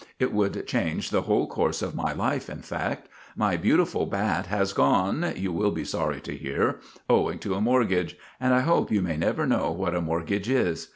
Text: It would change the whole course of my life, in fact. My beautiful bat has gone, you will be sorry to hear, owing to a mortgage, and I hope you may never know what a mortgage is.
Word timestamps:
It 0.17 0.33
would 0.33 0.65
change 0.65 1.11
the 1.11 1.21
whole 1.21 1.45
course 1.45 1.83
of 1.83 1.93
my 1.93 2.11
life, 2.11 2.49
in 2.49 2.63
fact. 2.63 3.07
My 3.35 3.55
beautiful 3.55 4.07
bat 4.07 4.47
has 4.47 4.73
gone, 4.73 5.33
you 5.35 5.53
will 5.53 5.69
be 5.69 5.83
sorry 5.85 6.19
to 6.21 6.35
hear, 6.35 6.79
owing 7.07 7.37
to 7.37 7.53
a 7.53 7.61
mortgage, 7.61 8.17
and 8.39 8.51
I 8.51 8.61
hope 8.61 8.89
you 8.91 9.03
may 9.03 9.15
never 9.15 9.45
know 9.45 9.69
what 9.71 9.93
a 9.93 10.01
mortgage 10.01 10.49
is. 10.49 10.87